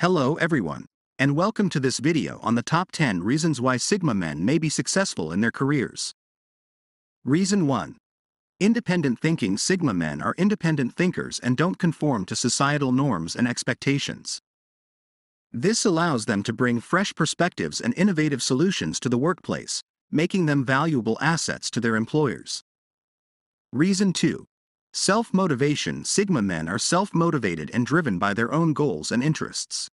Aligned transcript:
Hello 0.00 0.36
everyone, 0.36 0.86
and 1.18 1.36
welcome 1.36 1.68
to 1.68 1.78
this 1.78 1.98
video 1.98 2.40
on 2.42 2.54
the 2.54 2.62
top 2.62 2.90
10 2.90 3.22
reasons 3.22 3.60
why 3.60 3.76
Sigma 3.76 4.14
men 4.14 4.46
may 4.46 4.56
be 4.56 4.70
successful 4.70 5.30
in 5.30 5.42
their 5.42 5.50
careers. 5.50 6.14
Reason 7.22 7.66
1. 7.66 7.98
Independent 8.60 9.20
thinking 9.20 9.58
Sigma 9.58 9.92
men 9.92 10.22
are 10.22 10.34
independent 10.38 10.96
thinkers 10.96 11.38
and 11.40 11.54
don't 11.54 11.78
conform 11.78 12.24
to 12.24 12.34
societal 12.34 12.92
norms 12.92 13.36
and 13.36 13.46
expectations. 13.46 14.40
This 15.52 15.84
allows 15.84 16.24
them 16.24 16.42
to 16.44 16.54
bring 16.54 16.80
fresh 16.80 17.14
perspectives 17.14 17.78
and 17.78 17.92
innovative 17.94 18.42
solutions 18.42 19.00
to 19.00 19.10
the 19.10 19.18
workplace, 19.18 19.82
making 20.10 20.46
them 20.46 20.64
valuable 20.64 21.18
assets 21.20 21.70
to 21.72 21.78
their 21.78 21.94
employers. 21.94 22.62
Reason 23.70 24.14
2. 24.14 24.46
Self 24.92 25.32
motivation 25.32 26.04
Sigma 26.04 26.42
men 26.42 26.68
are 26.68 26.78
self 26.78 27.14
motivated 27.14 27.70
and 27.72 27.86
driven 27.86 28.18
by 28.18 28.34
their 28.34 28.52
own 28.52 28.72
goals 28.72 29.12
and 29.12 29.22
interests. 29.22 29.88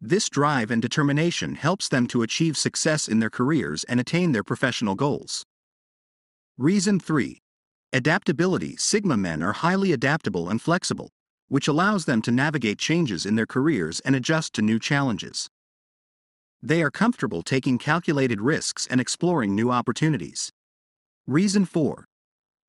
This 0.00 0.28
drive 0.28 0.70
and 0.70 0.80
determination 0.80 1.56
helps 1.56 1.88
them 1.88 2.06
to 2.06 2.22
achieve 2.22 2.56
success 2.56 3.08
in 3.08 3.18
their 3.18 3.30
careers 3.30 3.82
and 3.84 3.98
attain 3.98 4.30
their 4.30 4.44
professional 4.44 4.94
goals. 4.94 5.44
Reason 6.56 7.00
3. 7.00 7.40
Adaptability 7.92 8.76
Sigma 8.76 9.16
men 9.16 9.42
are 9.42 9.52
highly 9.54 9.90
adaptable 9.90 10.48
and 10.48 10.62
flexible, 10.62 11.10
which 11.48 11.66
allows 11.66 12.04
them 12.04 12.22
to 12.22 12.30
navigate 12.30 12.78
changes 12.78 13.26
in 13.26 13.34
their 13.34 13.46
careers 13.46 13.98
and 14.00 14.14
adjust 14.14 14.54
to 14.54 14.62
new 14.62 14.78
challenges. 14.78 15.48
They 16.62 16.80
are 16.80 16.90
comfortable 16.90 17.42
taking 17.42 17.76
calculated 17.76 18.40
risks 18.40 18.86
and 18.86 19.00
exploring 19.00 19.56
new 19.56 19.72
opportunities. 19.72 20.50
Reason 21.26 21.64
4. 21.64 22.04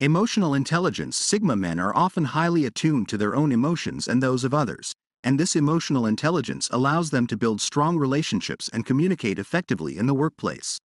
Emotional 0.02 0.52
intelligence 0.52 1.16
Sigma 1.16 1.54
men 1.54 1.78
are 1.78 1.96
often 1.96 2.24
highly 2.24 2.64
attuned 2.64 3.08
to 3.08 3.16
their 3.16 3.36
own 3.36 3.52
emotions 3.52 4.08
and 4.08 4.20
those 4.20 4.42
of 4.42 4.52
others, 4.52 4.92
and 5.22 5.38
this 5.38 5.54
emotional 5.54 6.06
intelligence 6.06 6.68
allows 6.72 7.10
them 7.10 7.24
to 7.24 7.36
build 7.36 7.60
strong 7.60 7.96
relationships 7.96 8.68
and 8.72 8.84
communicate 8.84 9.38
effectively 9.38 9.96
in 9.96 10.06
the 10.06 10.12
workplace. 10.12 10.80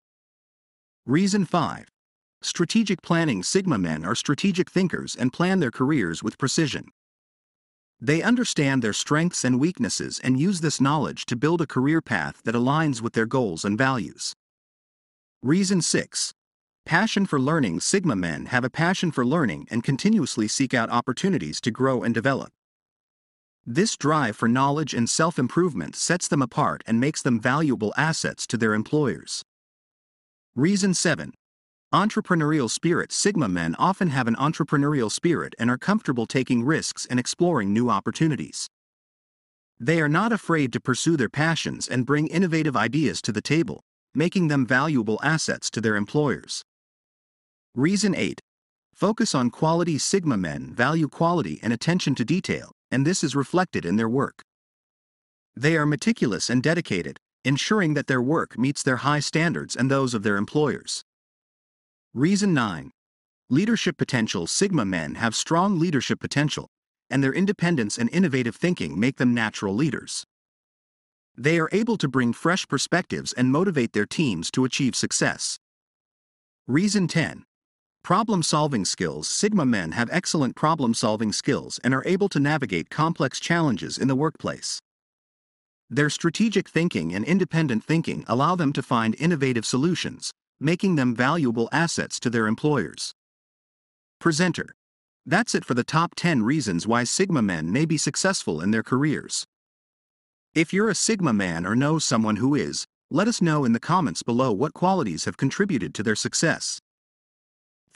Reason 1.08 1.46
5. 1.46 1.88
Strategic 2.44 3.02
planning 3.02 3.42
Sigma 3.42 3.80
men 3.80 4.06
are 4.06 4.14
strategic 4.14 4.70
thinkers 4.70 5.16
and 5.16 5.34
plan 5.34 5.62
their 5.62 5.72
careers 5.72 6.22
with 6.22 6.38
precision. 6.38 6.86
They 8.00 8.22
understand 8.22 8.84
their 8.84 8.94
strengths 8.94 9.44
and 9.44 9.60
weaknesses 9.60 10.22
and 10.24 10.40
use 10.40 10.62
this 10.62 10.80
knowledge 10.80 11.26
to 11.26 11.36
build 11.36 11.60
a 11.62 11.66
career 11.66 12.04
path 12.04 12.44
that 12.44 12.54
aligns 12.54 13.02
with 13.02 13.14
their 13.14 13.26
goals 13.26 13.66
and 13.66 13.80
values. 13.80 14.36
Reason 15.42 15.82
6. 15.82 16.36
Passion 16.88 17.26
for 17.26 17.38
learning 17.38 17.82
Sigma 17.82 18.16
men 18.16 18.46
have 18.46 18.64
a 18.64 18.70
passion 18.70 19.12
for 19.12 19.26
learning 19.26 19.68
and 19.70 19.84
continuously 19.84 20.48
seek 20.48 20.74
out 20.74 20.90
opportunities 20.90 21.60
to 21.60 21.70
grow 21.70 22.02
and 22.02 22.14
develop. 22.14 22.54
This 23.66 23.98
drive 23.98 24.38
for 24.38 24.48
knowledge 24.48 24.94
and 24.94 25.10
self 25.10 25.38
improvement 25.38 25.98
sets 25.98 26.30
them 26.30 26.42
apart 26.42 26.84
and 26.88 26.98
makes 26.98 27.22
them 27.22 27.42
valuable 27.42 27.94
assets 27.98 28.48
to 28.48 28.56
their 28.56 28.74
employers. 28.74 29.44
Reason 30.56 30.94
7. 30.94 31.34
Entrepreneurial 31.94 32.70
spirit 32.70 33.12
Sigma 33.12 33.50
men 33.50 33.76
often 33.78 34.12
have 34.12 34.30
an 34.30 34.38
entrepreneurial 34.38 35.12
spirit 35.12 35.56
and 35.60 35.70
are 35.70 35.78
comfortable 35.78 36.26
taking 36.26 36.64
risks 36.64 37.06
and 37.10 37.20
exploring 37.20 37.74
new 37.74 37.90
opportunities. 37.90 38.70
They 39.78 40.00
are 40.00 40.08
not 40.08 40.32
afraid 40.32 40.72
to 40.72 40.80
pursue 40.80 41.18
their 41.18 41.28
passions 41.28 41.90
and 41.90 42.06
bring 42.06 42.28
innovative 42.28 42.78
ideas 42.78 43.22
to 43.24 43.34
the 43.34 43.42
table, 43.42 43.82
making 44.16 44.48
them 44.48 44.66
valuable 44.66 45.20
assets 45.22 45.70
to 45.72 45.82
their 45.82 45.98
employers. 45.98 46.64
Reason 47.78 48.16
8. 48.16 48.42
Focus 48.96 49.36
on 49.36 49.52
quality 49.52 50.00
Sigma 50.00 50.36
men 50.36 50.74
value 50.74 51.08
quality 51.08 51.60
and 51.62 51.72
attention 51.72 52.16
to 52.16 52.26
detail, 52.26 52.72
and 52.90 53.06
this 53.06 53.24
is 53.24 53.36
reflected 53.36 53.86
in 53.86 53.98
their 53.98 54.10
work. 54.10 54.42
They 55.56 55.78
are 55.78 55.86
meticulous 55.86 56.50
and 56.50 56.64
dedicated, 56.64 57.20
ensuring 57.46 57.94
that 57.94 58.08
their 58.08 58.20
work 58.20 58.58
meets 58.58 58.82
their 58.82 59.06
high 59.06 59.20
standards 59.20 59.76
and 59.76 59.92
those 59.92 60.16
of 60.16 60.24
their 60.24 60.38
employers. 60.38 61.04
Reason 62.16 62.52
9. 62.52 62.90
Leadership 63.52 63.96
potential 63.96 64.48
Sigma 64.48 64.84
men 64.84 65.14
have 65.14 65.36
strong 65.36 65.78
leadership 65.78 66.20
potential, 66.20 66.66
and 67.12 67.24
their 67.24 67.32
independence 67.32 68.00
and 68.00 68.10
innovative 68.12 68.56
thinking 68.56 69.00
make 69.00 69.18
them 69.18 69.36
natural 69.36 69.76
leaders. 69.76 70.26
They 71.38 71.60
are 71.60 71.70
able 71.72 72.00
to 72.00 72.08
bring 72.08 72.34
fresh 72.34 72.68
perspectives 72.68 73.34
and 73.34 73.52
motivate 73.52 73.94
their 73.94 74.08
teams 74.08 74.50
to 74.54 74.66
achieve 74.66 74.96
success. 74.96 75.60
Reason 76.66 77.08
10. 77.08 77.44
Problem 78.08 78.42
solving 78.42 78.86
skills 78.86 79.28
Sigma 79.28 79.66
men 79.66 79.92
have 79.92 80.08
excellent 80.14 80.56
problem 80.56 80.94
solving 80.94 81.34
skills 81.34 81.78
and 81.84 81.94
are 81.94 82.06
able 82.06 82.30
to 82.30 82.40
navigate 82.40 82.90
complex 82.90 83.38
challenges 83.38 83.98
in 83.98 84.08
the 84.08 84.16
workplace. 84.16 84.82
Their 85.90 86.10
strategic 86.10 86.70
thinking 86.70 87.14
and 87.14 87.26
independent 87.26 87.84
thinking 87.84 88.24
allow 88.26 88.56
them 88.56 88.72
to 88.72 88.82
find 88.82 89.14
innovative 89.20 89.66
solutions, 89.66 90.32
making 90.58 90.96
them 90.96 91.14
valuable 91.14 91.68
assets 91.74 92.18
to 92.22 92.30
their 92.30 92.48
employers. 92.48 93.14
Presenter. 94.22 94.74
That's 95.26 95.54
it 95.54 95.66
for 95.66 95.74
the 95.74 95.84
top 95.84 96.16
10 96.16 96.44
reasons 96.44 96.88
why 96.88 97.04
Sigma 97.04 97.42
men 97.42 97.74
may 97.74 97.84
be 97.84 97.98
successful 97.98 98.62
in 98.62 98.72
their 98.72 98.84
careers. 98.84 99.46
If 100.56 100.72
you're 100.72 100.88
a 100.88 100.96
Sigma 100.96 101.34
man 101.34 101.66
or 101.66 101.76
know 101.76 102.00
someone 102.00 102.38
who 102.38 102.56
is, 102.56 102.86
let 103.12 103.28
us 103.28 103.42
know 103.42 103.66
in 103.66 103.74
the 103.74 103.82
comments 103.82 104.24
below 104.24 104.54
what 104.54 104.74
qualities 104.74 105.26
have 105.26 105.36
contributed 105.36 105.94
to 105.96 106.04
their 106.04 106.16
success. 106.16 106.80